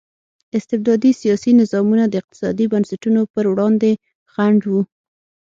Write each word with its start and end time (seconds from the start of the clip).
استبدادي 0.57 1.11
سیاسي 1.21 1.51
نظامونه 1.61 2.03
د 2.07 2.13
اقتصادي 2.21 2.65
بنسټونو 2.73 3.21
پر 3.33 3.45
وړاندې 3.51 3.91
خنډ 4.33 4.59
وو. 4.71 4.81